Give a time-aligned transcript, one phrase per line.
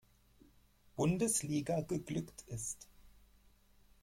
[0.97, 2.87] Bundesliga geglückt ist.